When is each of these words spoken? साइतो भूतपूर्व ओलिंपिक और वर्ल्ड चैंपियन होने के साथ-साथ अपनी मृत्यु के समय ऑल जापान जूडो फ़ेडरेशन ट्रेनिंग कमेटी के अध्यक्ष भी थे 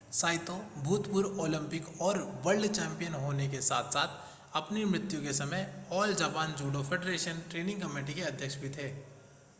साइतो 0.11 0.53
भूतपूर्व 0.83 1.39
ओलिंपिक 1.41 2.01
और 2.01 2.17
वर्ल्ड 2.45 2.71
चैंपियन 2.71 3.13
होने 3.15 3.47
के 3.47 3.61
साथ-साथ 3.61 4.55
अपनी 4.55 4.85
मृत्यु 4.85 5.21
के 5.21 5.33
समय 5.33 5.67
ऑल 5.91 6.13
जापान 6.15 6.55
जूडो 6.55 6.83
फ़ेडरेशन 6.83 7.43
ट्रेनिंग 7.49 7.81
कमेटी 7.81 8.13
के 8.13 8.21
अध्यक्ष 8.23 8.55
भी 8.57 8.69
थे 8.69 8.89